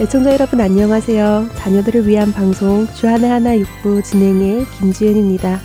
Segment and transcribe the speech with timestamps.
[0.00, 1.48] 애청자 여러분 안녕하세요.
[1.56, 5.58] 자녀들을 위한 방송 주하나 하나 육부 진행의 김지은입니다.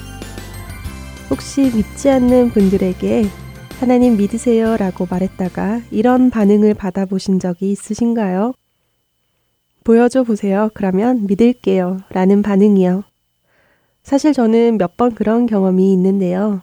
[1.29, 3.25] 혹시 믿지 않는 분들에게
[3.79, 8.53] 하나님 믿으세요 라고 말했다가 이런 반응을 받아보신 적이 있으신가요?
[9.83, 10.69] 보여줘 보세요.
[10.73, 11.99] 그러면 믿을게요.
[12.09, 13.03] 라는 반응이요.
[14.01, 16.61] 사실 저는 몇 번 그런 경험이 있는데요.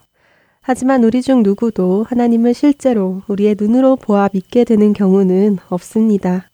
[0.60, 6.49] 하지만 우리 중 누구도 하나님을 실제로 우리의 눈으로 보아 믿게 되는 경우는 없습니다.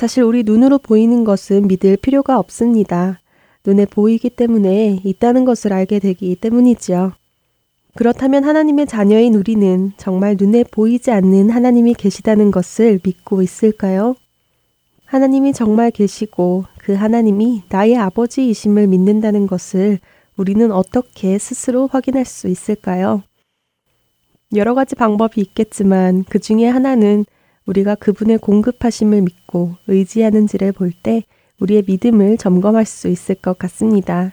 [0.00, 3.20] 사실 우리 눈으로 보이는 것은 믿을 필요가 없습니다.
[3.66, 7.12] 눈에 보이기 때문에 있다는 것을 알게 되기 때문이지요.
[7.96, 14.14] 그렇다면 하나님의 자녀인 우리는 정말 눈에 보이지 않는 하나님이 계시다는 것을 믿고 있을까요?
[15.04, 19.98] 하나님이 정말 계시고 그 하나님이 나의 아버지이심을 믿는다는 것을
[20.38, 23.22] 우리는 어떻게 스스로 확인할 수 있을까요?
[24.56, 27.26] 여러 가지 방법이 있겠지만 그 중에 하나는
[27.66, 31.24] 우리가 그분의 공급하심을 믿고 의지하는지를 볼 때
[31.60, 34.32] 우리의 믿음을 점검할 수 있을 것 같습니다.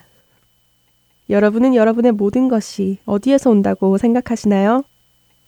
[1.29, 4.83] 여러분은 여러분의 모든 것이 어디에서 온다고 생각하시나요?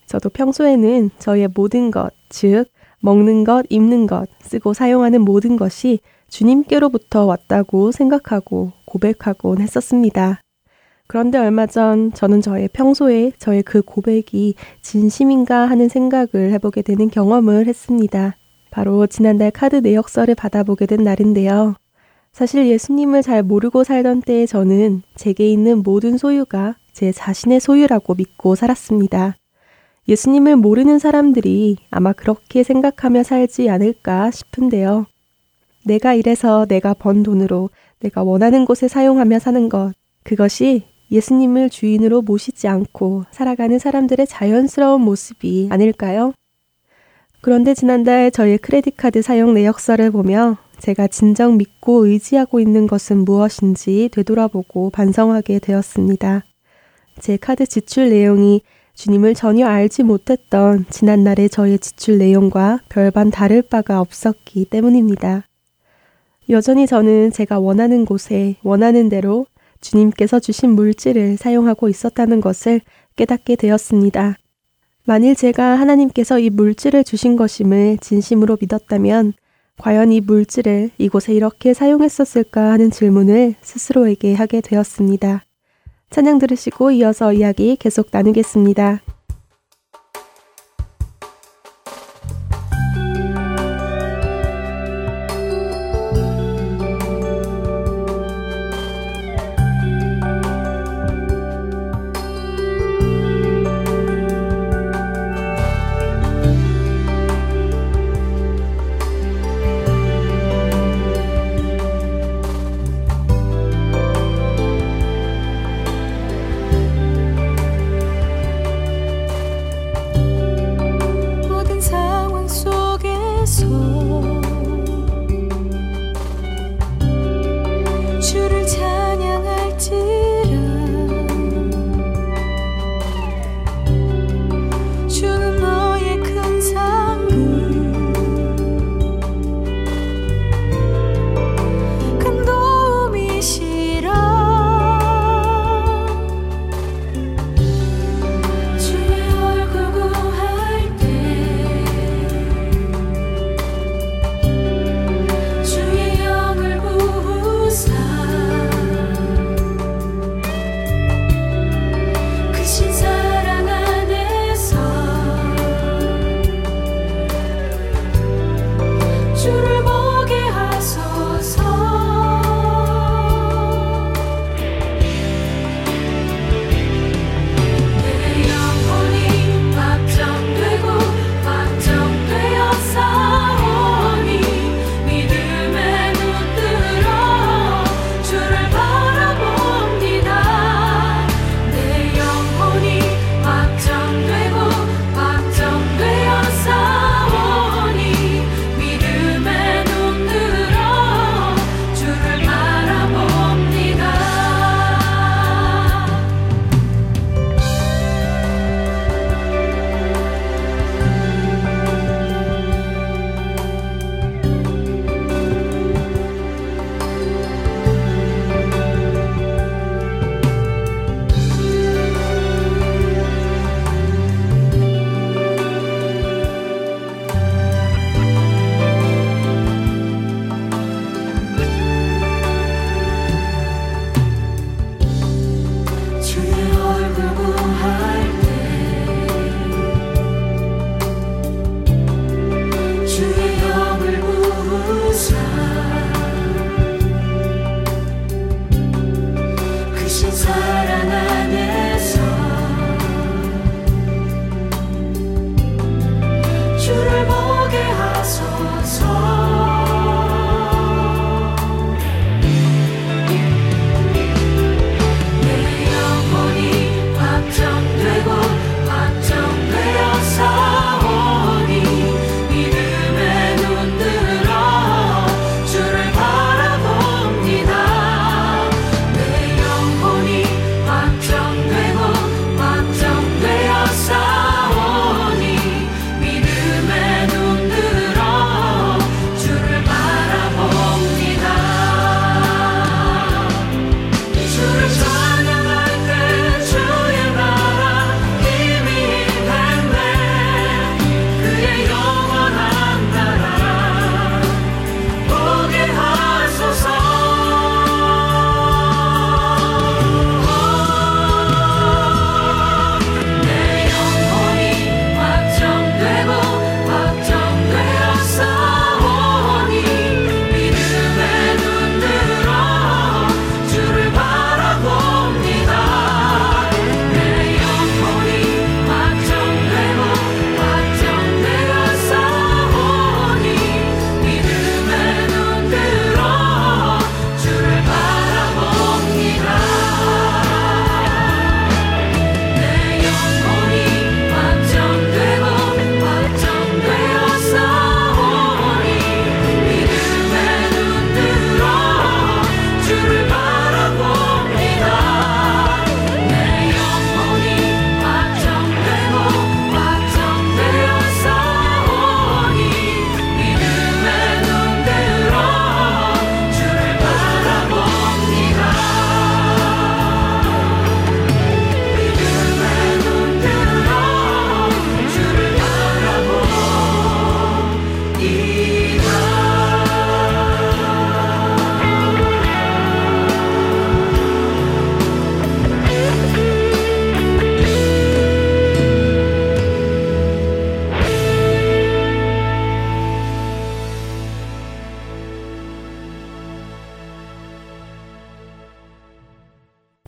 [0.06, 2.66] 저도 평소에는 저의 모든 것, 즉,
[3.00, 10.42] 먹는 것, 입는 것, 쓰고 사용하는 모든 것이 주님께로부터 왔다고 생각하고 고백하곤 했었습니다.
[11.10, 17.66] 그런데 얼마 전 저는 저의 평소에 저의 그 고백이 진심인가 하는 생각을 해보게 되는 경험을
[17.66, 18.36] 했습니다.
[18.70, 21.74] 바로 지난달 카드 내역서를 받아보게 된 날인데요.
[22.32, 28.54] 사실 예수님을 잘 모르고 살던 때에 저는 제게 있는 모든 소유가 제 자신의 소유라고 믿고
[28.54, 29.36] 살았습니다.
[30.08, 35.08] 예수님을 모르는 사람들이 아마 그렇게 생각하며 살지 않을까 싶은데요.
[35.86, 42.68] 내가 이래서 내가 번 돈으로 내가 원하는 곳에 사용하며 사는 것, 그것이 예수님을 주인으로 모시지
[42.68, 46.34] 않고 살아가는 사람들의 자연스러운 모습이 아닐까요?
[47.42, 54.10] 그런데 지난달 저의 크레딧 카드 사용 내역서를 보며 제가 진정 믿고 의지하고 있는 것은 무엇인지
[54.12, 56.44] 되돌아보고 반성하게 되었습니다.
[57.20, 58.62] 제 카드 지출 내용이
[58.94, 65.46] 주님을 전혀 알지 못했던 지난날의 저의 지출 내용과 별반 다를 바가 없었기 때문입니다.
[66.50, 69.46] 여전히 저는 제가 원하는 곳에 원하는 대로
[69.82, 72.82] 주님께서 주신 물질을 사용하고 있었다는 것을
[73.16, 74.36] 깨닫게 되었습니다.
[75.06, 79.34] 만일 제가 하나님께서 이 물질을 주신 것임을 진심으로 믿었다면
[79.80, 85.44] 과연 이 물질을 이곳에 이렇게 사용했었을까 하는 질문을 스스로에게 하게 되었습니다.
[86.10, 89.02] 찬양 들으시고 이어서 이야기 계속 나누겠습니다.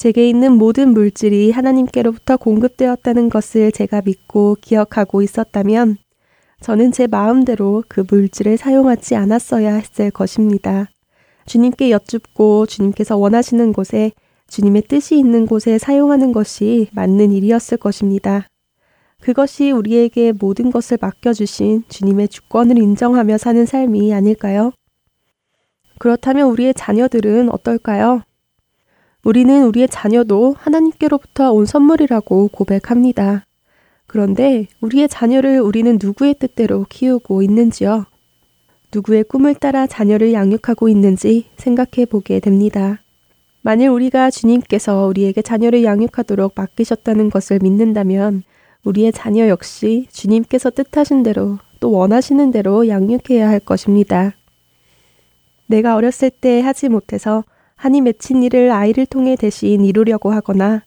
[0.01, 5.97] 제게 있는 모든 물질이 하나님께로부터 공급되었다는 것을 제가 믿고 기억하고 있었다면
[6.59, 10.89] 저는 제 마음대로 그 물질을 사용하지 않았어야 했을 것입니다.
[11.45, 14.11] 주님께 여쭙고 주님께서 원하시는 곳에
[14.47, 18.47] 주님의 뜻이 있는 곳에 사용하는 것이 맞는 일이었을 것입니다.
[19.21, 24.71] 그것이 우리에게 모든 것을 맡겨주신 주님의 주권을 인정하며 사는 삶이 아닐까요?
[25.99, 28.23] 그렇다면 우리의 자녀들은 어떨까요?
[29.23, 33.45] 우리는 우리의 자녀도 하나님께로부터 온 선물이라고 고백합니다.
[34.07, 38.05] 그런데 우리의 자녀를 우리는 누구의 뜻대로 키우고 있는지요?
[38.93, 42.99] 누구의 꿈을 따라 자녀를 양육하고 있는지 생각해 보게 됩니다.
[43.61, 48.41] 만일 우리가 주님께서 우리에게 자녀를 양육하도록 맡기셨다는 것을 믿는다면
[48.83, 54.33] 우리의 자녀 역시 주님께서 뜻하신 대로 또 원하시는 대로 양육해야 할 것입니다.
[55.67, 57.43] 내가 어렸을 때 하지 못해서
[57.81, 60.83] 한이 맺힌 일을 아이를 통해 대신 이루려고 하거나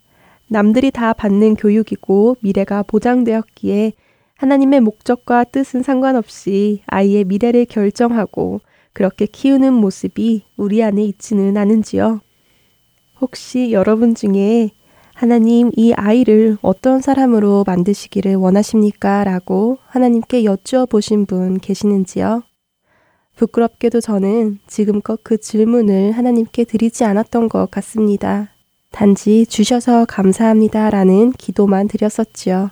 [0.47, 3.95] 남들이 다 받는 교육이고 미래가 보장되었기에
[4.37, 8.61] 하나님의 목적과 뜻은 상관없이 아이의 미래를 결정하고
[8.93, 12.21] 그렇게 키우는 모습이 우리 안에 있지는 않은지요.
[13.21, 14.71] 혹시 여러분 중에
[15.15, 19.25] 하나님 이 아이를 어떤 사람으로 만드시기를 원하십니까?
[19.25, 22.45] 라고 하나님께 여쭈어 보신 분 계시는지요?
[23.37, 28.51] 부끄럽게도 저는 지금껏 그 질문을 하나님께 드리지 않았던 것 같습니다.
[28.91, 32.71] 단지 주셔서 감사합니다 라는 기도만 드렸었지요.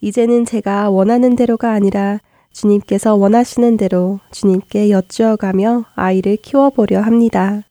[0.00, 2.20] 이제는 제가 원하는 대로가 아니라
[2.52, 7.62] 주님께서 원하시는 대로 주님께 여쭈어가며 아이를 키워보려 합니다.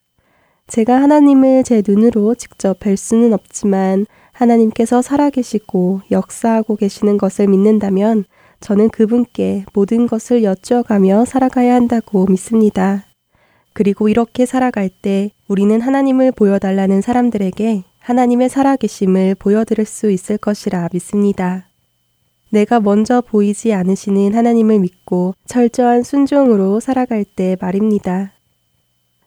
[0.67, 8.25] 제가 하나님을 제 눈으로 직접 뵐 수는 없지만 하나님께서 살아계시고 역사하고 계시는 것을 믿는다면
[8.59, 13.05] 저는 그분께 모든 것을 여쭈어가며 살아가야 한다고 믿습니다.
[13.73, 21.67] 그리고 이렇게 살아갈 때 우리는 하나님을 보여달라는 사람들에게 하나님의 살아계심을 보여드릴 수 있을 것이라 믿습니다.
[22.49, 28.31] 내가 먼저 보이지 않으시는 하나님을 믿고 철저한 순종으로 살아갈 때 말입니다.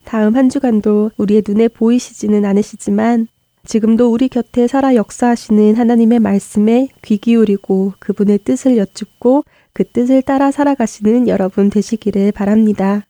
[0.05, 3.29] 다음 한 주간도 우리의 눈에 보이시지는 않으시지만
[3.69, 9.45] 지금도 우리 곁에 살아 역사하시는 하나님의 말씀에 귀 기울이고 그분의 뜻을 여쭙고
[9.75, 13.05] 그 뜻을 따라 살아가시는 여러분 되시기를 바랍니다.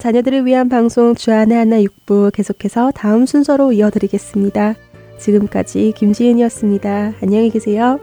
[0.00, 4.74] 자녀들을 위한 방송 주안의 하나 육부 계속해서 다음 순서로 이어드리겠습니다.
[5.20, 7.14] 지금까지 김지은이었습니다.
[7.22, 8.00] 안녕히 계세요.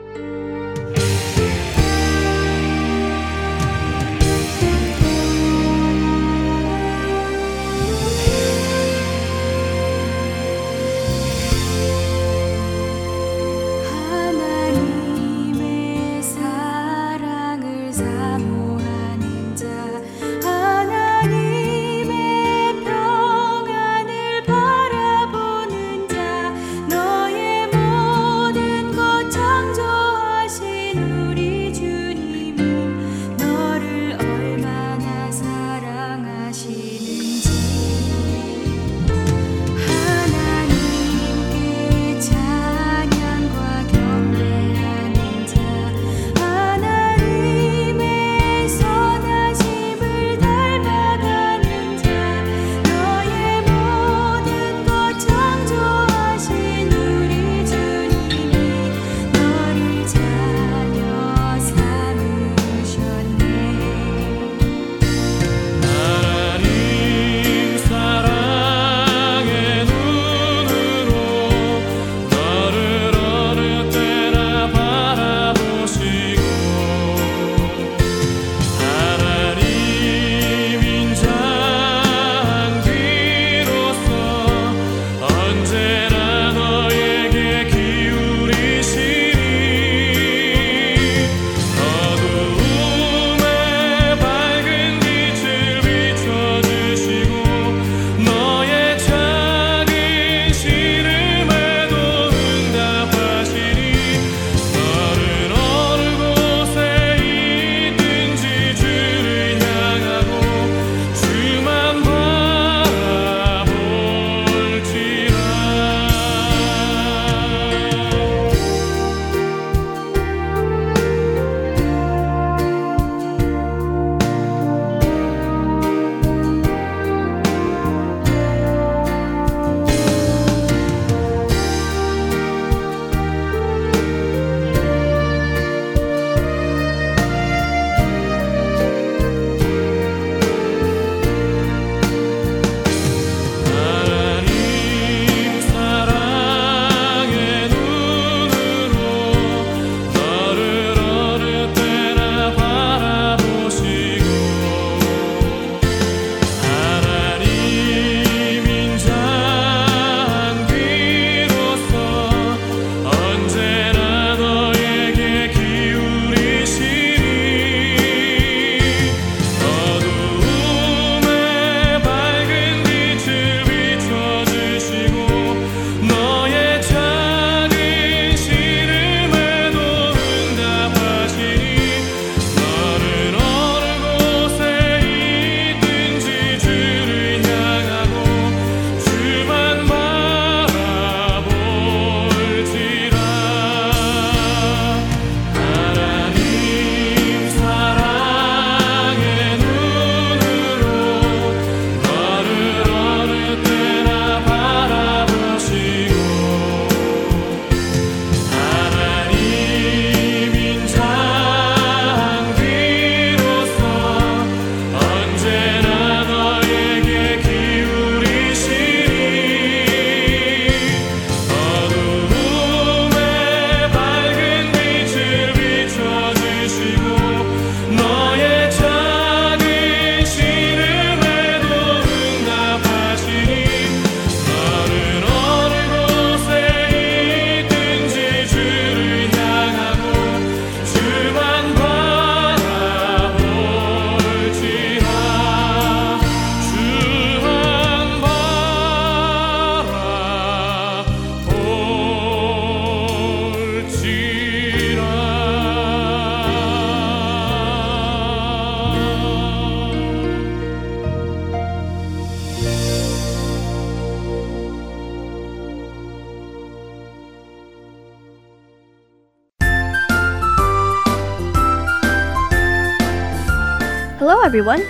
[274.54, 274.86] Everyone.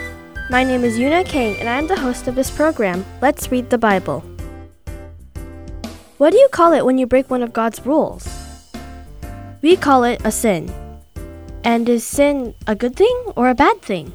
[0.49, 3.77] My name is Yuna Kang, and I'm the host of this program, Let's Read the
[3.77, 4.19] Bible.
[6.17, 8.27] What do you call it when you break one of God's rules?
[9.61, 10.69] We call it a sin.
[11.63, 14.11] And is sin a good thing or a bad thing?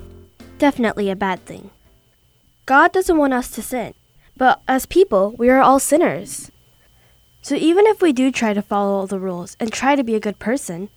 [0.59, 1.71] Definitely a bad thing.
[2.67, 3.95] God doesn't want us to sin,
[4.37, 6.53] but as people, we are all sinners.
[7.41, 10.15] So even if we do try to follow all the rules and try to be
[10.15, 10.91] a good person,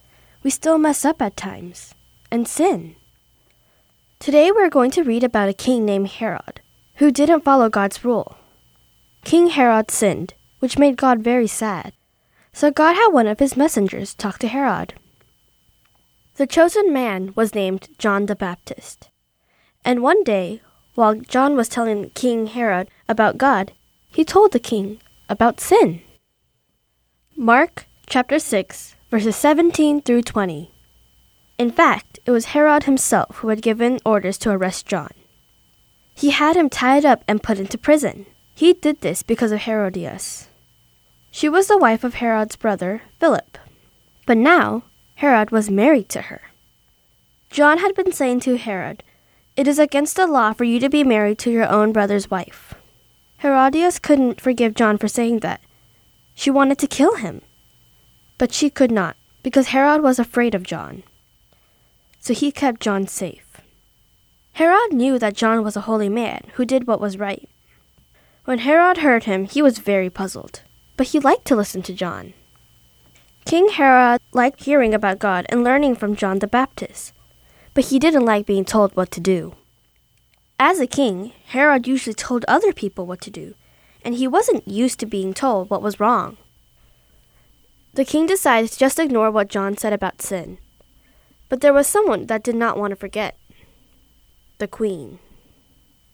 [0.44, 1.96] we still mess up at times
[2.30, 2.98] and sin.
[4.22, 6.62] Today we're going to read about a king named Herod
[6.98, 8.38] who didn't follow God's rule.
[9.24, 11.94] King Herod sinned, which made God very sad.
[12.54, 14.94] So God had one of his messengers talk to Herod.
[16.36, 19.10] The chosen man was named John the Baptist.
[19.84, 20.62] And one day,
[20.94, 23.72] while John was telling King Herod about God,
[24.12, 26.00] he told the king about sin.
[27.36, 30.72] Mark chapter 6, verses 17 through 20.
[31.62, 35.12] In fact, it was Herod himself who had given orders to arrest John.
[36.16, 38.26] He had him tied up and put into prison.
[38.56, 40.50] He did this because of Herodias.
[41.30, 43.60] She was the wife of Herod's brother, Philip.
[44.26, 44.86] But now,
[45.18, 46.42] Herod was married to her.
[47.52, 49.04] John had been saying to Herod,
[49.56, 52.74] It is against the law for you to be married to your own brother's wife.
[53.38, 55.62] Herodias couldn't forgive John for saying that.
[56.34, 57.44] She wanted to kill him.
[58.40, 61.04] But she could not, because Herod was afraid of John.
[62.22, 63.60] So he kept John safe.
[64.54, 67.50] Herod knew that John was a holy man who did what was right.
[68.46, 70.62] When Herod heard him, he was very puzzled,
[70.98, 72.34] but he liked to listen to John.
[73.44, 77.12] King Herod liked hearing about God and learning from John the Baptist,
[77.74, 79.56] but he didn't like being told what to do.
[80.60, 83.56] As a king, Herod usually told other people what to do,
[84.06, 86.38] and he wasn't used to being told what was wrong.
[87.94, 90.60] The king decided to just ignore what John said about sin.
[91.52, 93.38] But there was someone that did not want to forget
[94.60, 95.20] the queen.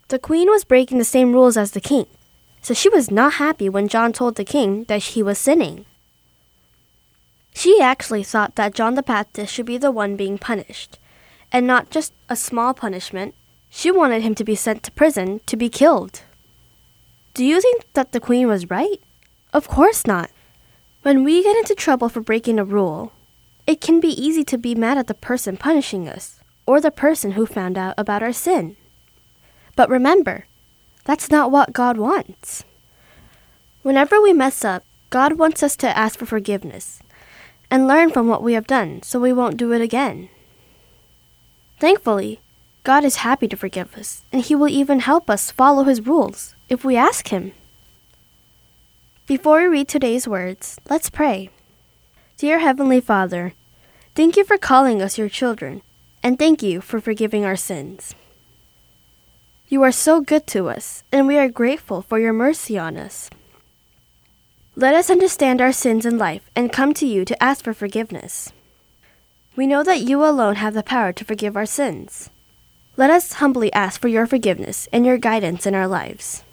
[0.08, 2.08] The queen was breaking the same rules as the king,
[2.64, 5.86] so she was not happy when John told the king that he was sinning.
[7.54, 10.98] She actually thought that John the Baptist should be the one being punished,
[11.52, 13.36] and not just a small punishment.
[13.70, 16.22] She wanted him to be sent to prison to be killed.
[17.36, 19.00] Do you think that the queen was right?
[19.54, 20.32] Of course not.
[21.04, 23.12] When we get into trouble for breaking a rule,
[23.68, 27.34] it can be easy to be mad at the person punishing us or the person
[27.34, 28.78] who found out about our sin.
[29.76, 30.46] But remember,
[31.04, 32.64] that's not what God wants.
[33.84, 37.02] Whenever we mess up, God wants us to ask for forgiveness
[37.70, 40.30] and learn from what we have done so we won't do it again.
[41.80, 42.40] Thankfully,
[42.84, 46.56] God is happy to forgive us, and He will even help us follow His rules
[46.70, 47.52] if we ask Him.
[49.26, 51.50] Before we read today's words, let's pray.
[52.38, 53.54] Dear Heavenly Father,
[54.14, 55.82] thank you for calling us your children
[56.22, 58.14] and thank you for forgiving our sins.
[59.70, 63.32] You are so good to us, and we are grateful for your mercy on us.
[64.76, 68.54] Let us understand our sins in life and come to you to ask for forgiveness.
[69.56, 72.30] We know that you alone have the power to forgive our sins.
[72.98, 76.44] Let us humbly ask for your forgiveness and your guidance in our lives.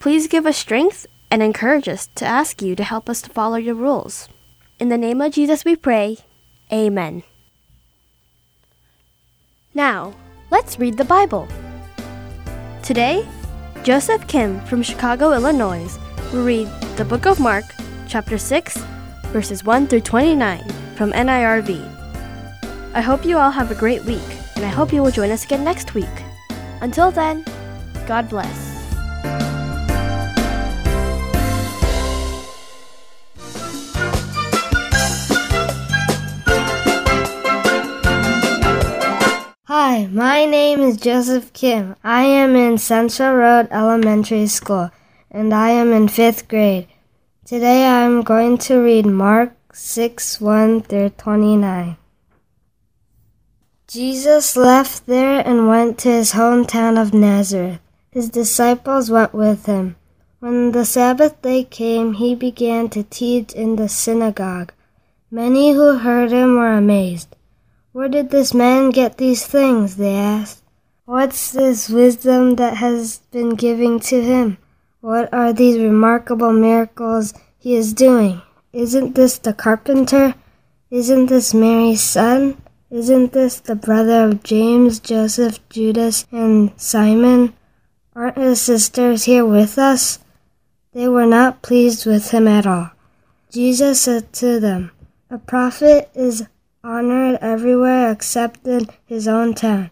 [0.00, 3.56] Please give us strength and encourage us to ask you to help us to follow
[3.56, 4.28] your rules.
[4.82, 6.18] In the name of Jesus we pray.
[6.72, 7.22] Amen.
[9.74, 10.12] Now,
[10.50, 11.46] let's read the Bible.
[12.82, 13.24] Today,
[13.84, 15.96] Joseph Kim from Chicago, Illinois,
[16.32, 16.66] will read
[16.96, 17.62] the book of Mark,
[18.08, 18.76] chapter 6,
[19.26, 21.78] verses 1 through 29 from NIRV.
[22.92, 25.44] I hope you all have a great week, and I hope you will join us
[25.44, 26.24] again next week.
[26.80, 27.44] Until then,
[28.08, 28.71] God bless.
[39.74, 41.96] Hi, my name is Joseph Kim.
[42.04, 44.90] I am in Central Road Elementary School
[45.30, 46.88] and I am in fifth grade.
[47.46, 51.96] Today I am going to read Mark 6 1 through 29.
[53.88, 57.80] Jesus left there and went to his hometown of Nazareth.
[58.10, 59.96] His disciples went with him.
[60.40, 64.74] When the Sabbath day came, he began to teach in the synagogue.
[65.30, 67.34] Many who heard him were amazed.
[67.92, 69.96] Where did this man get these things?
[69.96, 70.62] they asked.
[71.04, 74.56] What's this wisdom that has been given to him?
[75.02, 78.40] What are these remarkable miracles he is doing?
[78.72, 80.34] Isn't this the carpenter?
[80.90, 82.56] Isn't this Mary's son?
[82.88, 87.52] Isn't this the brother of James, Joseph, Judas, and Simon?
[88.16, 90.18] Aren't his sisters here with us?
[90.94, 92.90] They were not pleased with him at all.
[93.50, 94.92] Jesus said to them,
[95.30, 96.46] A prophet is
[96.84, 99.90] honored everywhere except in his own town.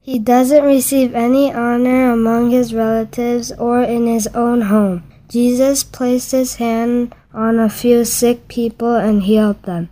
[0.00, 5.02] He doesn't receive any honor among his relatives or in his own home.
[5.28, 9.88] Jesus placed his hand on a few sick people and healed them,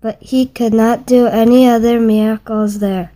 [0.00, 3.12] but he could not do any other miracles there.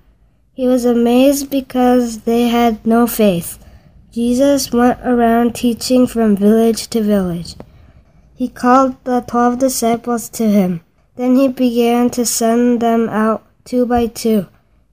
[0.53, 3.59] He was amazed because they had no faith.
[4.13, 7.55] Jesus went around teaching from village to village.
[8.35, 10.81] He called the twelve disciples to him.
[11.21, 14.47] Then he began to send them out two by two.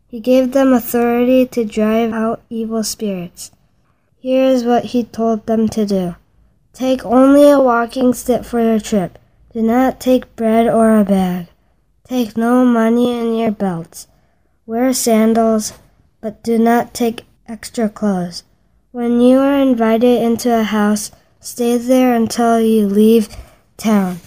[0.09, 3.51] He gave them authority to drive out evil spirits.
[4.19, 6.15] Here is what he told them to do
[6.73, 9.17] Take only a walking stick for your trip.
[9.53, 11.47] Do not take bread or a bag.
[12.03, 14.07] Take no money in your belts.
[14.65, 15.71] Wear sandals,
[16.19, 18.43] but do not take extra clothes.
[18.91, 21.09] When you are invited into a house,
[21.39, 23.29] stay there until you leave
[23.77, 24.19] town.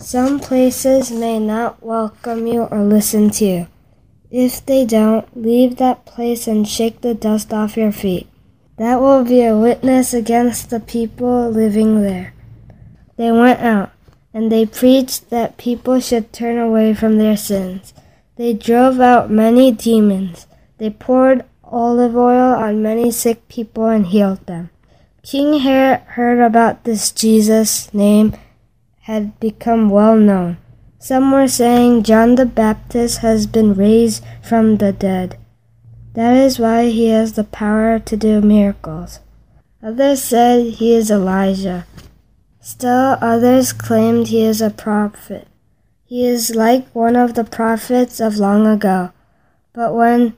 [0.00, 3.66] Some places may not welcome you or listen to you.
[4.30, 8.26] If they don't, leave that place and shake the dust off your feet.
[8.78, 12.32] That will be a witness against the people living there.
[13.18, 13.92] They went out,
[14.32, 17.92] and they preached that people should turn away from their sins.
[18.36, 20.46] They drove out many demons.
[20.78, 24.70] They poured olive oil on many sick people and healed them.
[25.22, 28.34] King Herod heard about this Jesus name
[29.10, 30.56] had become well known.
[31.00, 35.36] Some were saying John the Baptist has been raised from the dead.
[36.14, 39.18] That is why he has the power to do miracles.
[39.82, 41.86] Others said he is Elijah.
[42.60, 45.48] Still others claimed he is a prophet.
[46.04, 49.10] He is like one of the prophets of long ago.
[49.72, 50.36] But when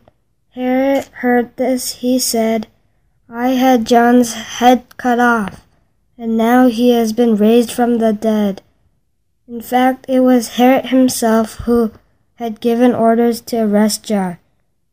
[0.55, 2.69] Herod heard this, he said,
[3.29, 5.67] I had John's head cut off,
[6.23, 8.63] and now he has been raised from the dead.
[9.49, 11.91] In fact, it was Herod himself who
[12.37, 14.39] had given orders to arrest John.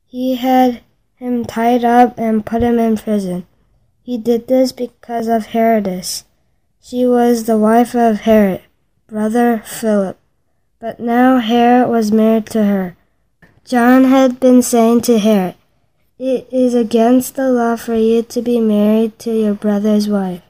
[0.08, 0.82] He had
[1.18, 3.46] him tied up and put him in prison.
[4.02, 6.24] He did this because of Herodias.
[6.82, 8.64] She was the wife of Herod,
[9.06, 10.18] brother Philip.
[10.80, 12.96] But now Herod was married to her.
[13.64, 15.54] John had been saying to Herod,
[16.18, 20.42] It is against the law for you to be married to your brother's wife.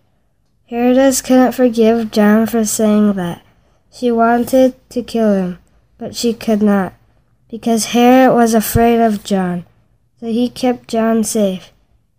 [0.69, 3.41] Herodias couldn't forgive John for saying that.
[3.91, 5.57] She wanted to kill him,
[5.97, 6.93] but she could not,
[7.49, 9.65] because Herod was afraid of John,
[10.19, 11.71] so he kept John safe.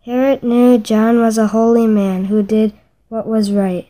[0.05, 2.73] Herod knew John was a holy man who did
[3.09, 3.89] what was right.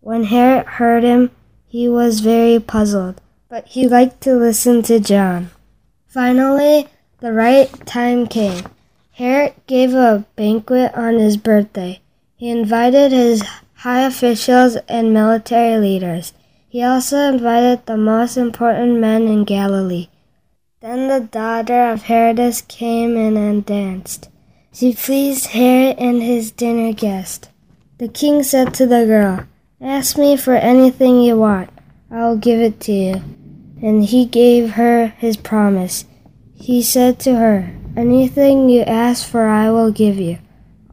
[0.00, 1.30] When Herod heard him,
[1.68, 5.52] he was very puzzled, but he liked to listen to John.
[6.08, 6.88] Finally,
[7.20, 8.64] the right time came.
[9.12, 12.00] Herod gave a banquet on his birthday.
[12.34, 13.44] He invited his
[13.82, 16.32] high officials and military leaders.
[16.68, 20.08] He also invited the most important men in Galilee.
[20.80, 24.28] Then the daughter of Herodias came in and danced.
[24.72, 27.50] She pleased Herod and his dinner guest.
[27.98, 29.46] The king said to the girl,
[29.80, 31.70] Ask me for anything you want.
[32.10, 33.22] I will give it to you
[33.82, 36.04] and he gave her his promise.
[36.54, 40.38] He said to her, Anything you ask for, I will give you.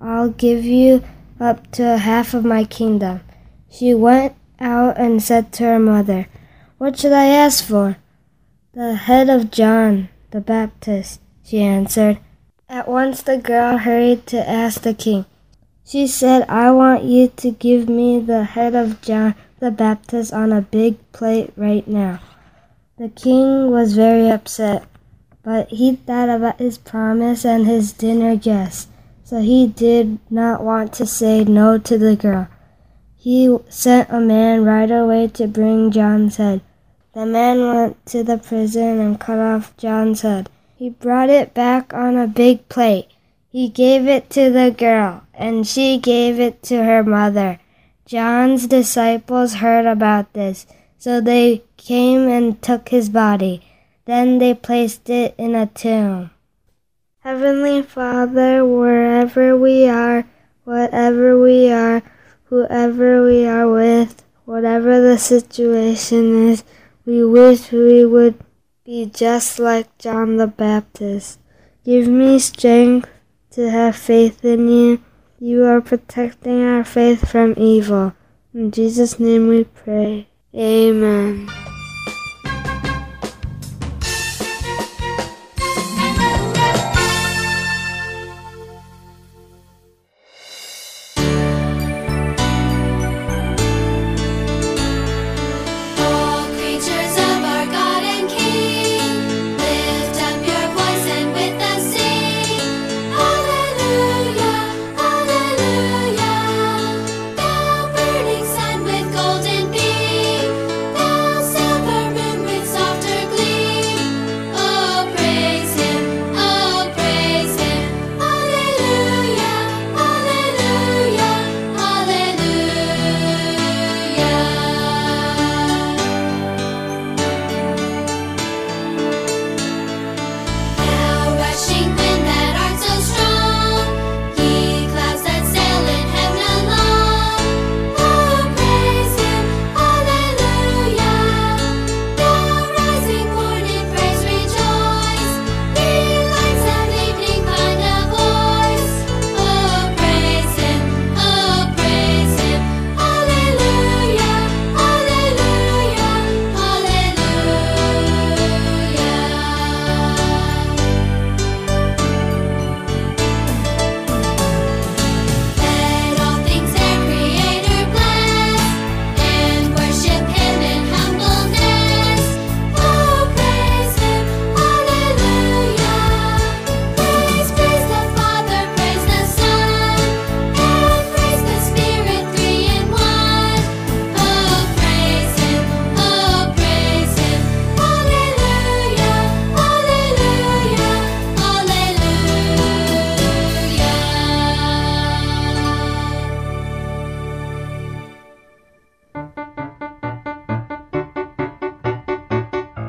[0.01, 1.03] I'll give you
[1.39, 3.21] up to half of my kingdom.
[3.69, 6.27] She went out and said to her mother,
[6.77, 7.97] What should I ask for?
[8.73, 12.19] The head of John the Baptist, she answered.
[12.67, 15.25] At once the girl hurried to ask the king.
[15.83, 20.51] She said, I want you to give me the head of John the Baptist on
[20.51, 22.19] a big plate right now.
[22.97, 24.83] The king was very upset,
[25.41, 28.87] but he thought about his promise and his dinner guests,
[29.29, 32.47] so he did not want to say no to the girl.
[33.15, 36.61] He sent a man right away to bring John's head.
[37.13, 40.49] The man went to the prison and cut off John's head.
[40.75, 43.09] He brought it back on a big plate.
[43.51, 47.59] He gave it to the girl, and she gave it to her mother.
[48.07, 50.65] John's disciples heard about this.
[50.97, 53.61] So they came and took his body.
[54.05, 56.31] Then they placed it in a tomb.
[57.29, 60.25] Heavenly Father, wherever we are,
[60.63, 62.01] whatever we are,
[62.45, 66.63] whoever we are with, whatever the situation is,
[67.05, 68.33] we wish we would
[68.83, 71.37] be just like John the Baptist.
[71.85, 73.07] Give me strength
[73.51, 74.99] to have faith in you.
[75.37, 78.15] You are protecting our faith from evil.
[78.55, 80.29] In Jesus' name we pray.
[80.55, 81.47] Amen.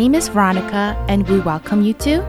[0.00, 2.22] Name is Veronica, and we welcome you to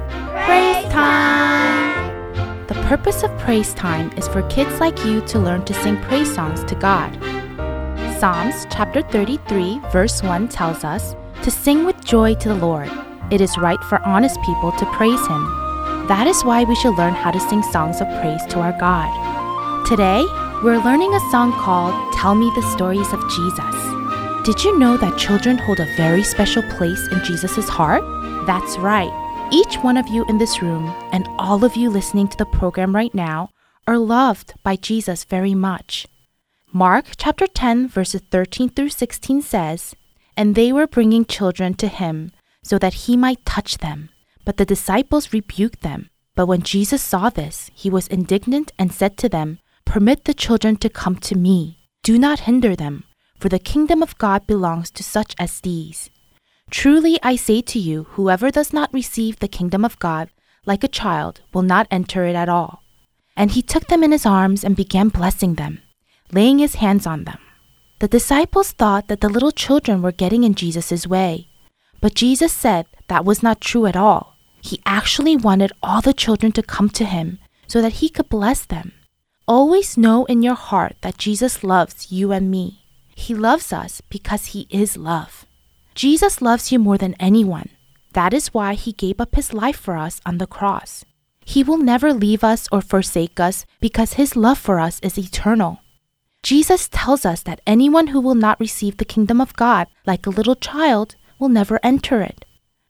[0.46, 2.68] Praise Time.
[2.68, 6.30] The purpose of Praise Time is for kids like you to learn to sing praise
[6.36, 7.10] songs to God.
[8.20, 12.92] Psalms chapter 33, verse 1 tells us to sing with joy to the Lord.
[13.32, 15.44] It is right for honest people to praise Him.
[16.10, 19.08] That is why we should learn how to sing songs of praise to our God.
[19.88, 20.26] Today,
[20.62, 24.01] we're learning a song called Tell Me the Stories of Jesus.
[24.43, 28.01] Did you know that children hold a very special place in Jesus' heart?
[28.47, 29.12] That's right.
[29.51, 32.95] Each one of you in this room and all of you listening to the program
[32.95, 33.51] right now
[33.86, 36.08] are loved by Jesus very much.
[36.73, 39.93] Mark chapter 10, verses 13 through 16 says,
[40.36, 42.32] And they were bringing children to him
[42.63, 44.10] so that he might touch them.
[44.43, 46.10] But the disciples rebuked them.
[46.34, 50.77] But when Jesus saw this, he was indignant and said to them, Permit the children
[50.77, 51.77] to come to me.
[52.01, 53.04] Do not hinder them
[53.41, 56.12] for the kingdom of God belongs to such as these.
[56.69, 60.30] Truly I say to you, whoever does not receive the kingdom of God
[60.63, 62.84] like a child will not enter it at all.
[63.36, 65.82] And he took them in his arms and began blessing them,
[66.32, 67.39] laying his hands on them.
[67.99, 71.47] The disciples thought that the little children were getting in Jesus' way.
[71.99, 74.38] But Jesus said that was not true at all.
[74.62, 78.65] He actually wanted all the children to come to him so that he could bless
[78.65, 78.93] them.
[79.47, 82.81] Always know in your heart that Jesus loves you and me.
[83.15, 85.45] He loves us because He is love.
[85.95, 87.69] Jesus loves you more than anyone.
[88.13, 91.06] That is why He gave up His life for us on the cross.
[91.45, 95.80] He will never leave us or forsake us because His love for us is eternal.
[96.43, 100.32] Jesus tells us that anyone who will not receive the kingdom of God like a
[100.32, 102.45] little child will never enter it.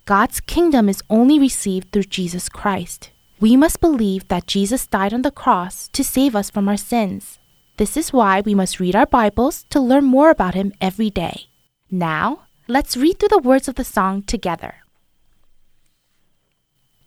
[0.05, 3.11] God's kingdom is only received through Jesus Christ.
[3.39, 7.39] We must believe that Jesus died on the cross to save us from our sins.
[7.81, 11.47] This is why we must read our Bibles to learn more about Him every day.
[11.89, 14.85] Now, let's read through the words of the song together.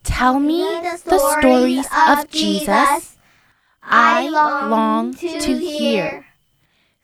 [0.03, 0.63] Tell me
[1.07, 3.17] the stories of Jesus
[3.85, 6.27] I long to hear.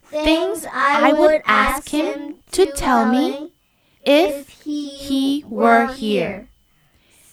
[0.03, 3.53] Things I would ask Him to tell me
[4.03, 6.49] if He were here.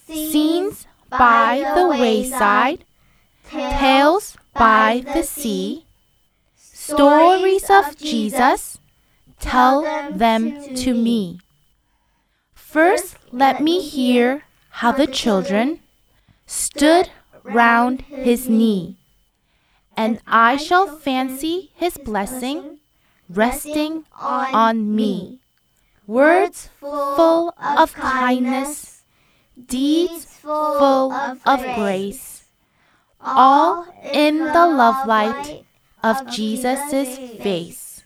[0.06, 2.86] Scenes by the wayside,
[3.50, 5.87] tales by the sea
[6.88, 8.80] stories of Jesus,
[9.39, 11.39] tell them to me.
[12.56, 14.43] First, let me hear
[14.80, 15.80] how the children
[16.45, 17.10] stood
[17.43, 18.95] round his knee,
[19.97, 22.80] and I shall fancy his blessing
[23.28, 25.39] resting on me.
[26.06, 29.04] Words full of kindness,
[29.60, 32.45] deeds full of grace,
[33.19, 35.66] all in the love light
[36.03, 38.03] of Jesus' face.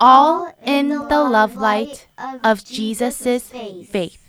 [0.00, 2.08] All in the love light
[2.42, 4.20] of Jesus' faith.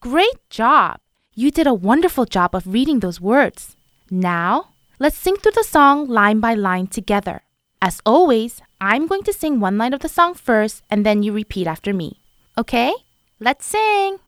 [0.00, 0.98] Great job!
[1.34, 3.76] You did a wonderful job of reading those words.
[4.10, 7.42] Now, let's sing through the song line by line together.
[7.82, 11.32] As always, I'm going to sing one line of the song first and then you
[11.32, 12.20] repeat after me.
[12.56, 12.94] Okay?
[13.40, 14.18] Let's sing!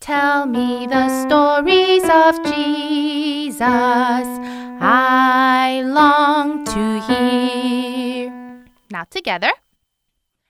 [0.00, 3.60] Tell me the stories of Jesus
[4.80, 8.30] I long to hear.
[8.90, 9.50] Now together.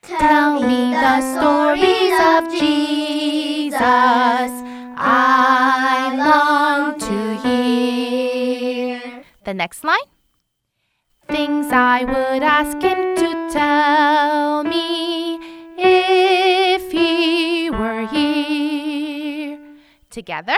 [0.02, 3.80] Tell me the stories of Jesus
[4.96, 9.24] I long to hear.
[9.44, 9.98] The next line.
[11.26, 15.38] Things I would ask him to tell me
[15.78, 18.67] if he were here.
[20.10, 20.56] Together.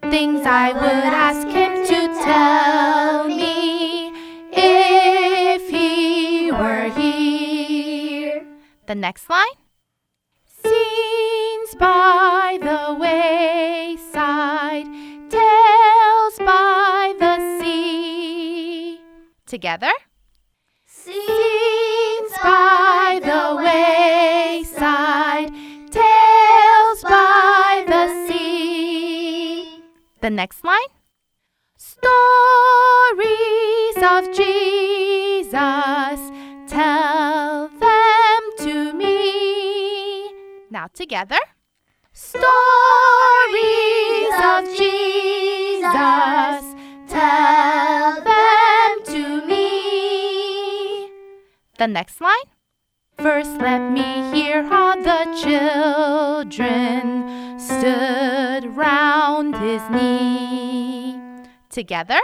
[0.00, 4.10] Things I would ask him to tell me
[4.50, 8.44] if he were here.
[8.86, 9.46] The next line.
[10.44, 14.86] Scenes by the wayside,
[15.30, 18.98] tales by the sea.
[19.46, 19.92] Together.
[20.86, 25.50] Scenes by the wayside,
[30.22, 30.78] The next line
[31.76, 32.06] Stories
[33.96, 35.50] of Jesus,
[36.68, 40.30] tell them to me.
[40.70, 41.40] Now together.
[42.12, 42.38] Stories
[44.44, 45.90] of Jesus,
[47.08, 51.10] tell them to me.
[51.78, 52.46] The next line.
[53.18, 57.02] First, let me hear how the children
[57.62, 61.18] stood round his knee.
[61.70, 62.20] Together.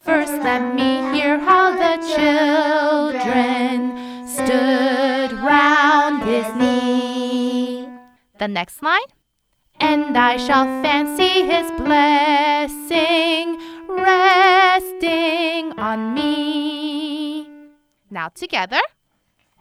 [0.00, 3.70] First, let me hear how the children
[4.26, 7.88] stood round his knee.
[8.38, 9.10] The next line.
[9.78, 17.46] And I shall fancy his blessing resting on me.
[18.10, 18.80] Now together.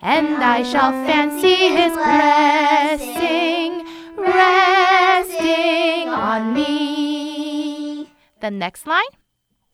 [0.02, 3.79] And I shall fancy his blessing
[4.22, 8.12] resting on me.
[8.42, 9.14] The next line.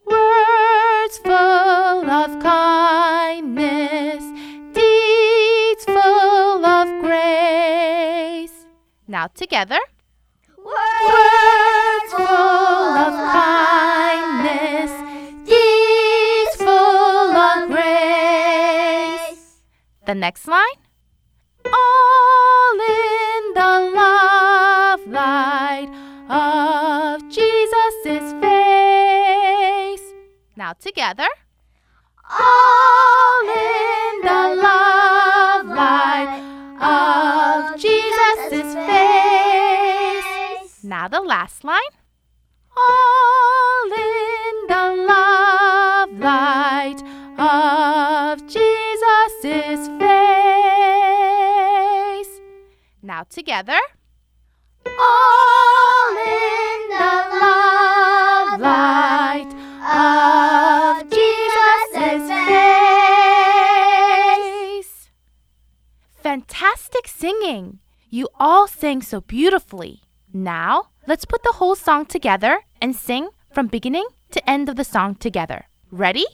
[0.05, 4.23] Words full of kindness,
[4.73, 8.65] deeds full of grace.
[9.07, 9.79] Now together.
[10.57, 14.91] Words full of kindness,
[15.47, 19.61] deeds full of grace.
[20.05, 20.79] The next line.
[21.65, 24.34] All in the love
[25.25, 25.89] light
[26.29, 30.05] of Jesus' face.
[30.55, 31.27] Now together.
[32.29, 36.33] All in the love light
[36.97, 40.29] of Jesus' face.
[40.83, 41.95] Now the last line.
[42.77, 47.01] All in the love light
[47.39, 50.31] of Jesus' face.
[53.01, 53.79] Now together.
[66.21, 67.79] Fantastic singing!
[68.09, 70.01] You all sang so beautifully.
[70.33, 74.83] Now, let's put the whole song together and sing from beginning to end of the
[74.83, 75.67] song together.
[75.91, 76.25] Ready?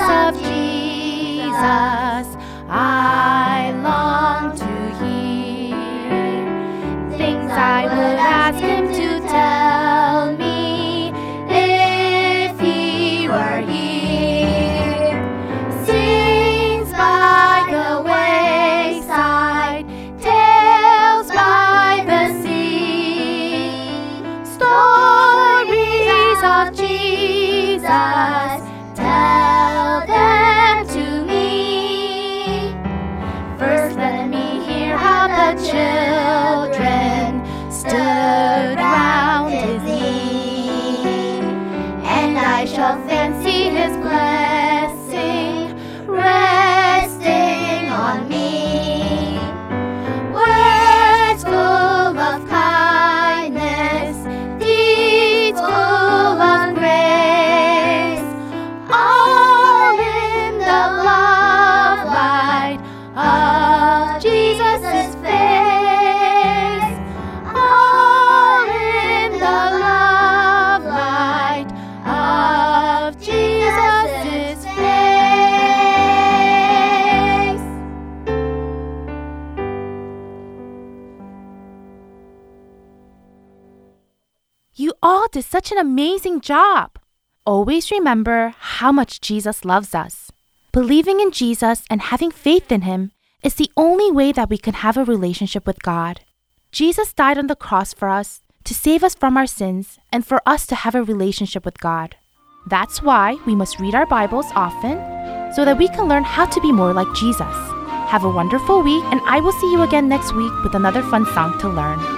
[0.00, 2.36] Of Jesus.
[2.70, 3.37] I
[85.02, 86.98] all did such an amazing job.
[87.44, 90.30] Always remember how much Jesus loves us.
[90.72, 94.74] Believing in Jesus and having faith in Him is the only way that we can
[94.74, 96.20] have a relationship with God.
[96.72, 100.42] Jesus died on the cross for us to save us from our sins and for
[100.44, 102.16] us to have a relationship with God.
[102.68, 104.98] That's why we must read our Bibles often
[105.54, 107.56] so that we can learn how to be more like Jesus.
[108.08, 111.24] Have a wonderful week, and I will see you again next week with another fun
[111.26, 112.17] song to learn.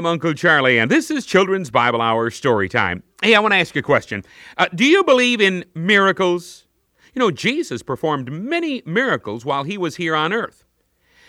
[0.00, 3.02] I'm Uncle Charlie, and this is Children's Bible Hour Story Time.
[3.22, 4.24] Hey, I want to ask you a question.
[4.56, 6.66] Uh, do you believe in miracles?
[7.12, 10.64] You know, Jesus performed many miracles while he was here on earth.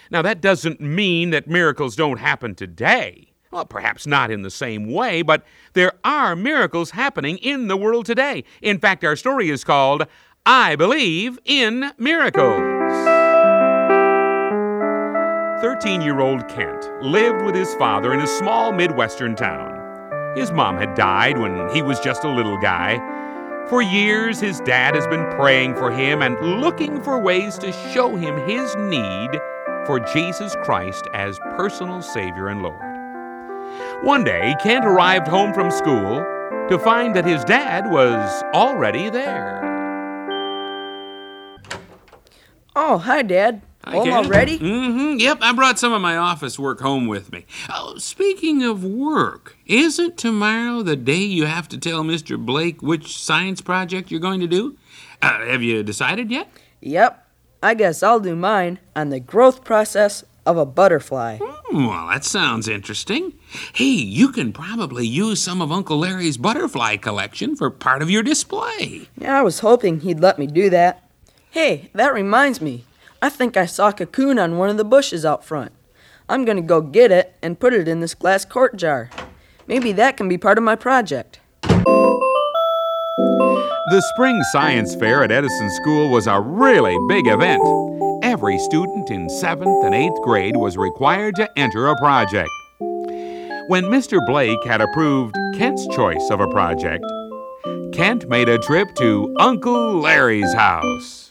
[0.09, 3.33] Now, that doesn't mean that miracles don't happen today.
[3.51, 5.43] Well, perhaps not in the same way, but
[5.73, 8.45] there are miracles happening in the world today.
[8.61, 10.07] In fact, our story is called
[10.45, 12.70] I Believe in Miracles.
[15.61, 19.77] 13 year old Kent lived with his father in a small Midwestern town.
[20.35, 22.97] His mom had died when he was just a little guy.
[23.69, 28.15] For years, his dad has been praying for him and looking for ways to show
[28.15, 29.29] him his need
[29.85, 32.81] for Jesus Christ as personal Savior and Lord.
[34.03, 36.25] One day, Kent arrived home from school
[36.69, 39.61] to find that his dad was already there.
[42.75, 43.61] Oh, hi, Dad.
[43.85, 44.59] Home already?
[44.59, 45.19] Mm-hmm.
[45.19, 47.45] Yep, I brought some of my office work home with me.
[47.69, 52.37] Oh, speaking of work, isn't tomorrow the day you have to tell Mr.
[52.37, 54.77] Blake which science project you're going to do?
[55.21, 56.49] Uh, have you decided yet?
[56.81, 57.27] Yep.
[57.63, 61.37] I guess I'll do mine on the growth process of a butterfly.
[61.39, 63.33] Hmm, Well, that sounds interesting.
[63.73, 68.23] Hey, you can probably use some of Uncle Larry's butterfly collection for part of your
[68.23, 69.07] display.
[69.17, 71.07] Yeah, I was hoping he'd let me do that.
[71.51, 72.85] Hey, that reminds me.
[73.23, 75.71] I think I saw a cocoon on one of the bushes out front.
[76.27, 79.11] I'm gonna go get it and put it in this glass quart jar.
[79.67, 81.39] Maybe that can be part of my project.
[83.91, 87.61] The spring science fair at Edison School was a really big event.
[88.23, 92.49] Every student in 7th and 8th grade was required to enter a project.
[93.67, 94.25] When Mr.
[94.25, 97.05] Blake had approved Kent's choice of a project,
[97.93, 101.29] Kent made a trip to Uncle Larry's house.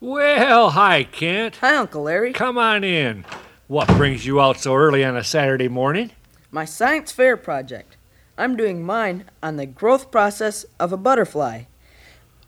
[0.00, 1.56] Well, hi, Kent.
[1.56, 2.32] Hi, Uncle Larry.
[2.32, 3.24] Come on in.
[3.68, 6.10] What brings you out so early on a Saturday morning?
[6.50, 7.96] My science fair project.
[8.36, 11.64] I'm doing mine on the growth process of a butterfly.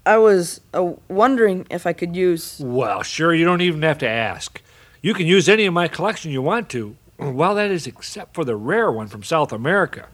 [0.05, 2.59] I was uh, wondering if I could use.
[2.59, 4.61] Well, sure, you don't even have to ask.
[5.01, 6.97] You can use any of my collection you want to.
[7.19, 10.09] Well, that is except for the rare one from South America.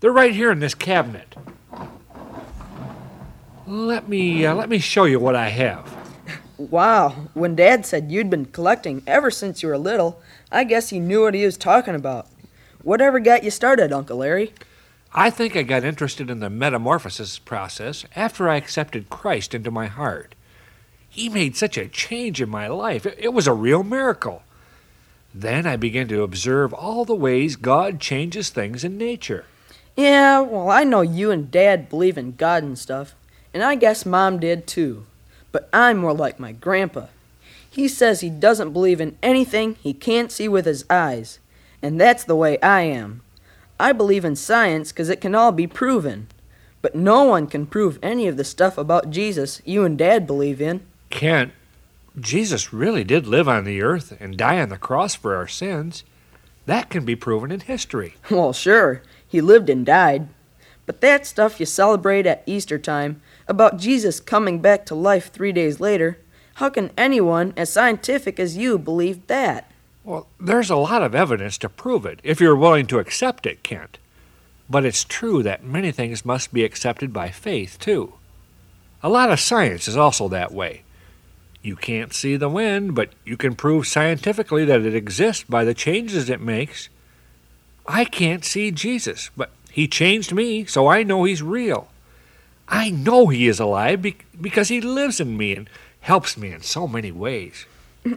[0.00, 1.34] They're right here in this cabinet.
[3.66, 5.92] Let me uh, let me show you what I have.
[6.56, 11.00] Wow, when Dad said you'd been collecting ever since you were little, I guess he
[11.00, 12.28] knew what he was talking about.
[12.82, 14.52] Whatever got you started, Uncle Larry?
[15.12, 19.86] I think I got interested in the metamorphosis process after I accepted Christ into my
[19.86, 20.34] heart.
[21.08, 23.04] He made such a change in my life.
[23.04, 24.42] It, it was a real miracle.
[25.34, 29.44] Then I began to observe all the ways God changes things in nature.
[29.96, 33.14] Yeah, well, I know you and Dad believe in God and stuff,
[33.56, 35.06] and I guess Mom did too.
[35.50, 37.06] But I'm more like my grandpa.
[37.70, 41.38] He says he doesn't believe in anything he can't see with his eyes,
[41.80, 43.22] and that's the way I am.
[43.80, 46.26] I believe in science 'cause it can all be proven.
[46.82, 50.60] But no one can prove any of the stuff about Jesus you and Dad believe
[50.60, 50.82] in.
[51.08, 51.52] Kent,
[52.20, 56.04] Jesus really did live on the earth and die on the cross for our sins.
[56.66, 58.16] That can be proven in history.
[58.30, 60.28] Well, sure, he lived and died.
[60.86, 65.52] But that stuff you celebrate at Easter time, about Jesus coming back to life three
[65.52, 66.18] days later,
[66.54, 69.70] how can anyone as scientific as you believe that?
[70.04, 73.62] Well, there's a lot of evidence to prove it if you're willing to accept it,
[73.62, 73.98] Kent.
[74.70, 78.14] But it's true that many things must be accepted by faith, too.
[79.02, 80.82] A lot of science is also that way.
[81.62, 85.74] You can't see the wind, but you can prove scientifically that it exists by the
[85.74, 86.88] changes it makes.
[87.86, 91.88] I can't see Jesus, but he changed me, so I know he's real.
[92.68, 96.62] I know he is alive be- because he lives in me and helps me in
[96.62, 97.66] so many ways.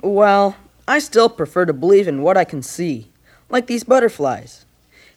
[0.02, 0.56] Well,
[0.88, 3.08] I still prefer to believe in what I can see,
[3.50, 4.66] like these butterflies.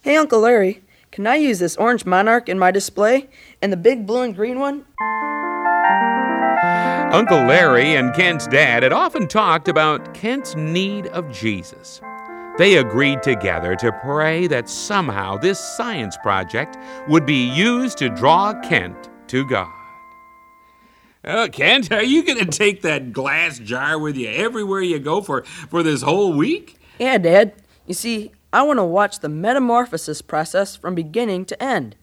[0.01, 0.81] Hey, Uncle Larry,
[1.11, 3.29] can I use this orange monarch in my display
[3.61, 4.85] and the big blue and green one?
[7.13, 12.01] Uncle Larry and Kent's dad had often talked about Kent's need of Jesus.
[12.57, 16.77] They agreed together to pray that somehow this science project
[17.07, 19.73] would be used to draw Kent to God.
[21.25, 25.21] Oh, Kent, are you going to take that glass jar with you everywhere you go
[25.21, 26.77] for, for this whole week?
[26.99, 27.55] Yeah, Dad.
[27.87, 31.95] You see, I want to watch the metamorphosis process from beginning to end.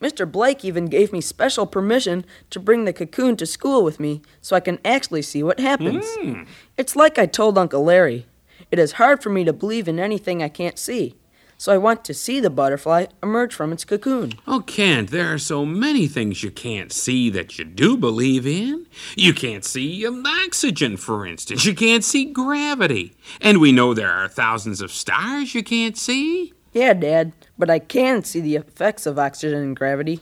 [0.00, 0.30] Mr.
[0.30, 4.56] Blake even gave me special permission to bring the cocoon to school with me so
[4.56, 6.06] I can actually see what happens.
[6.16, 6.46] Mm.
[6.78, 8.24] It's like I told Uncle Larry.
[8.70, 11.16] It is hard for me to believe in anything I can't see.
[11.60, 14.34] So I want to see the butterfly emerge from its cocoon.
[14.46, 18.86] Oh, Kent, there are so many things you can't see that you do believe in.
[19.16, 21.64] You can't see um, oxygen, for instance.
[21.64, 23.16] You can't see gravity.
[23.40, 26.52] And we know there are thousands of stars you can't see.
[26.72, 30.20] Yeah, Dad, but I can see the effects of oxygen and gravity.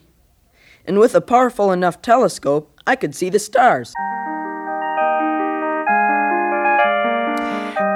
[0.87, 3.93] And with a powerful enough telescope, I could see the stars.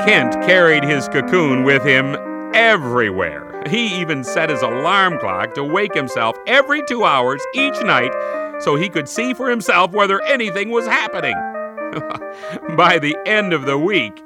[0.04, 3.62] Kent carried his cocoon with him everywhere.
[3.68, 8.12] He even set his alarm clock to wake himself every two hours each night
[8.60, 11.34] so he could see for himself whether anything was happening.
[12.76, 14.22] By the end of the week,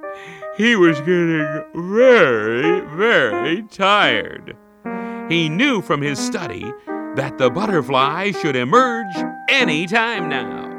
[0.56, 4.56] he was getting very, very tired.
[5.28, 6.70] He knew from his study
[7.16, 9.14] that the butterfly should emerge
[9.48, 10.70] any time now.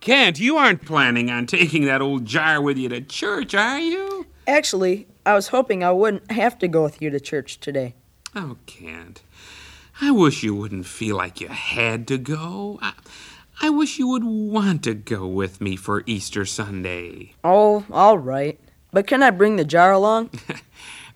[0.00, 4.26] Kent, you aren't planning on taking that old jar with you to church, are you?
[4.46, 7.94] Actually, I was hoping I wouldn't have to go with you to church today.
[8.34, 9.22] Oh, Kent.
[10.00, 12.78] I wish you wouldn't feel like you had to go.
[12.80, 12.92] I,
[13.60, 17.34] I wish you would want to go with me for Easter Sunday.
[17.42, 18.60] Oh, all right.
[18.92, 20.30] But can I bring the jar along?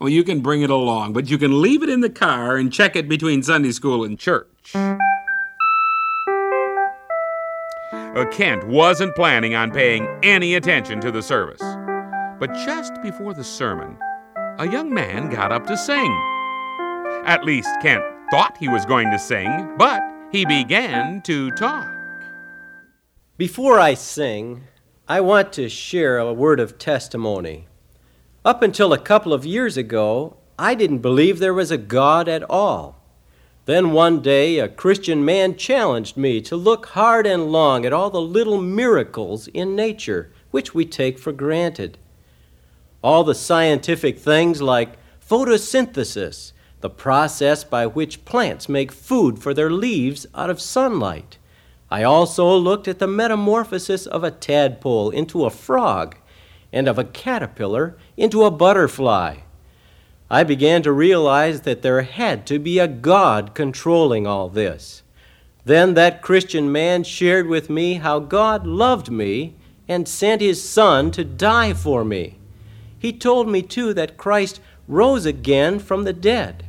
[0.01, 2.73] Well, you can bring it along, but you can leave it in the car and
[2.73, 4.75] check it between Sunday school and church.
[4.75, 5.05] Uh,
[8.33, 11.61] Kent wasn't planning on paying any attention to the service.
[12.41, 13.99] But just before the sermon,
[14.59, 16.11] a young man got up to sing.
[17.26, 20.01] At least Kent thought he was going to sing, but
[20.32, 21.86] he began to talk.
[23.36, 24.62] Before I sing,
[25.07, 27.66] I want to share a word of testimony.
[28.43, 32.49] Up until a couple of years ago, I didn't believe there was a God at
[32.49, 33.03] all.
[33.66, 38.09] Then one day, a Christian man challenged me to look hard and long at all
[38.09, 41.99] the little miracles in nature which we take for granted.
[43.03, 49.71] All the scientific things like photosynthesis, the process by which plants make food for their
[49.71, 51.39] leaves out of sunlight.
[51.91, 56.17] I also looked at the metamorphosis of a tadpole into a frog
[56.73, 59.37] and of a caterpillar into a butterfly.
[60.31, 65.03] I began to realize that there had to be a God controlling all this.
[65.65, 69.57] Then that Christian man shared with me how God loved me
[69.89, 72.39] and sent his Son to die for me.
[73.01, 76.67] He told me, too, that Christ rose again from the dead.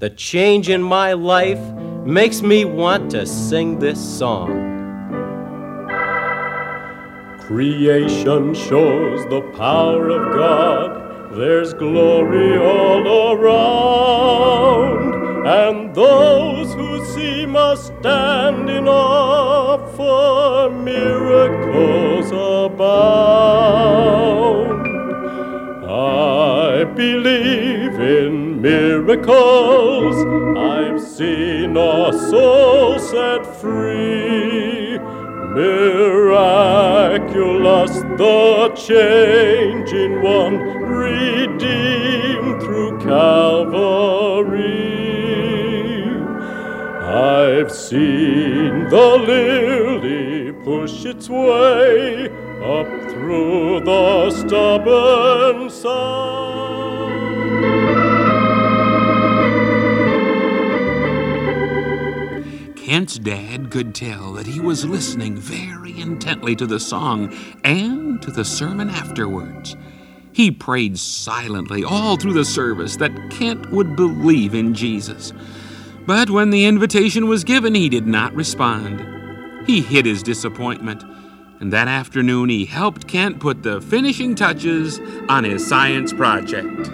[0.00, 1.60] The change in my life
[2.04, 4.66] makes me want to sing this song.
[7.38, 11.36] Creation shows the power of God.
[11.38, 15.14] There's glory all around,
[15.46, 24.39] and those who see must stand in awe, for miracles abound.
[27.00, 30.16] Believe in miracles.
[30.58, 34.98] I've seen a soul set free.
[35.56, 37.22] Miraculous
[38.18, 44.68] the change in one redeemed through Calvary.
[47.00, 52.28] I've seen the lily push its way
[52.62, 55.70] up through the stubborn
[62.76, 67.32] Kent's dad could tell that he was listening very intently to the song
[67.62, 69.76] and to the sermon afterwards.
[70.32, 75.32] He prayed silently all through the service that Kent would believe in Jesus.
[76.06, 79.66] But when the invitation was given, he did not respond.
[79.66, 81.04] He hid his disappointment,
[81.60, 84.98] and that afternoon he helped Kent put the finishing touches
[85.28, 86.90] on his science project.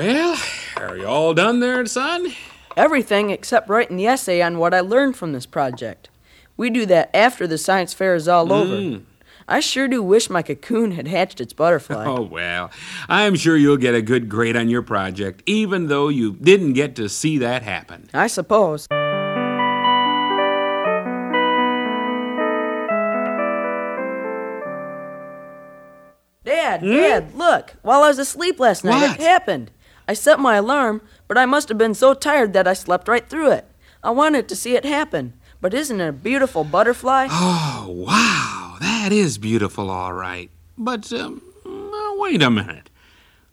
[0.00, 0.38] Well,
[0.78, 2.32] are you all done there, son?
[2.74, 6.08] Everything except writing the essay on what I learned from this project.
[6.56, 8.50] We do that after the science fair is all mm.
[8.50, 8.76] over.
[8.80, 9.04] Hmm.
[9.46, 12.06] I sure do wish my cocoon had hatched its butterfly.
[12.08, 12.70] Oh, well,
[13.10, 16.96] I'm sure you'll get a good grade on your project, even though you didn't get
[16.96, 18.08] to see that happen.
[18.14, 18.86] I suppose.
[26.42, 26.90] Dad, hmm?
[26.90, 27.74] Dad, look.
[27.82, 29.20] While I was asleep last night, what?
[29.20, 29.70] it happened.
[30.10, 33.28] I set my alarm, but I must have been so tired that I slept right
[33.28, 33.64] through it.
[34.02, 35.34] I wanted to see it happen.
[35.60, 37.28] But isn't it a beautiful butterfly?
[37.30, 38.76] Oh, wow.
[38.80, 40.50] That is beautiful, all right.
[40.76, 42.90] But, um, uh, wait a minute.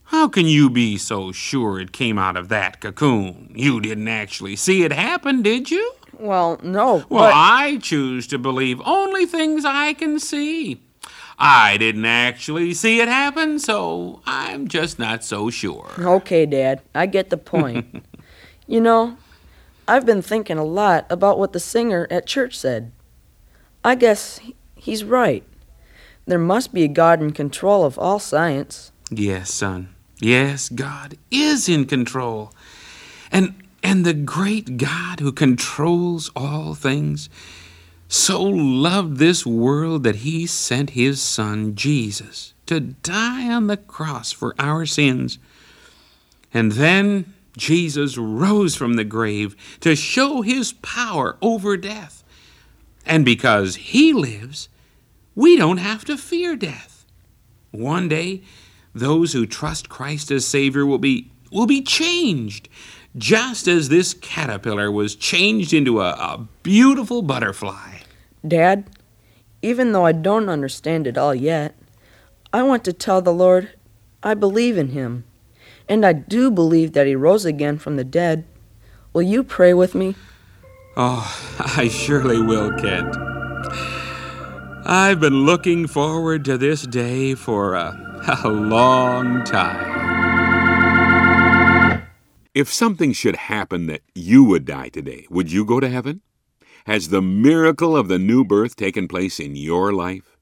[0.05, 3.51] How can you be so sure it came out of that cocoon?
[3.53, 5.93] You didn't actually see it happen, did you?
[6.13, 7.05] Well, no.
[7.07, 10.81] Well, but I choose to believe only things I can see.
[11.39, 15.91] I didn't actually see it happen, so I'm just not so sure.
[15.99, 18.03] Okay, Dad, I get the point.
[18.67, 19.17] you know,
[19.87, 22.91] I've been thinking a lot about what the singer at church said.
[23.83, 24.39] I guess
[24.75, 25.43] he's right.
[26.25, 28.91] There must be a God in control of all science.
[29.09, 29.93] Yes, son.
[30.19, 32.51] Yes, God is in control.
[33.31, 37.29] And and the great God who controls all things
[38.07, 44.31] so loved this world that he sent his son Jesus to die on the cross
[44.31, 45.39] for our sins.
[46.53, 52.23] And then Jesus rose from the grave to show his power over death.
[53.05, 54.69] And because he lives,
[55.35, 57.05] we don't have to fear death.
[57.71, 58.41] One day,
[58.93, 62.67] those who trust Christ as Savior will be will be changed,
[63.17, 67.99] just as this caterpillar was changed into a, a beautiful butterfly.
[68.47, 68.89] Dad,
[69.61, 71.75] even though I don't understand it all yet,
[72.53, 73.71] I want to tell the Lord
[74.23, 75.25] I believe in him.
[75.89, 78.45] And I do believe that he rose again from the dead.
[79.13, 80.15] Will you pray with me?
[80.95, 83.15] Oh, I surely will, Kent.
[84.85, 90.16] I've been looking forward to this day for a, a long time.
[92.57, 96.21] If something should happen that you would die today, would you go to heaven?
[96.87, 100.35] Has the miracle of the new birth taken place in your life?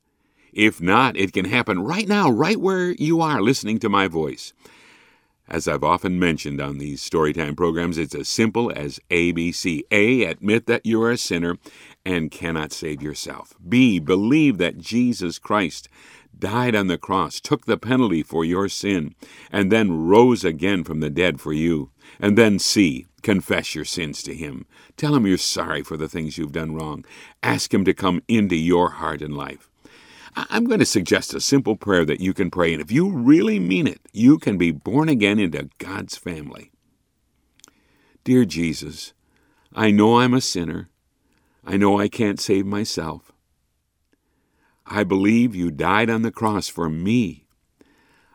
[0.54, 4.54] If not, it can happen right now, right where you are listening to my voice.
[5.50, 9.82] As I've often mentioned on these Storytime programs, it's as simple as ABC.
[9.92, 10.24] A.
[10.24, 11.58] Admit that you are a sinner
[12.06, 13.56] and cannot save yourself.
[13.68, 14.00] B.
[14.00, 15.90] Believe that Jesus Christ
[16.40, 19.16] died on the cross, took the penalty for your sin,
[19.52, 21.92] and then rose again from the dead for you.
[22.20, 23.06] And then C.
[23.22, 24.66] Confess your sins to Him.
[24.98, 27.06] Tell Him you're sorry for the things you've done wrong.
[27.42, 29.70] Ask Him to come into your heart and life.
[30.36, 33.58] I'm going to suggest a simple prayer that you can pray, and if you really
[33.60, 36.72] mean it, you can be born again into God's family.
[38.26, 39.14] Dear Jesus,
[39.74, 40.90] I know I'm a sinner.
[41.66, 43.32] I know I can't save myself.
[44.86, 47.48] I believe you died on the cross for me.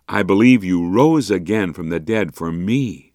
[0.08, 3.09] I believe you rose again from the dead for me.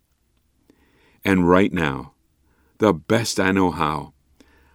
[1.26, 2.14] And right now,
[2.78, 4.14] the best I know how,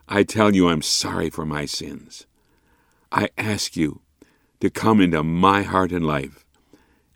[0.09, 2.27] I tell you I'm sorry for my sins.
[3.13, 4.01] I ask you
[4.59, 6.45] to come into my heart and life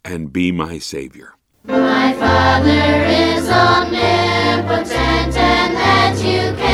[0.05, 1.35] and be my Savior.
[1.65, 6.74] My Father is omnipotent, and that you can't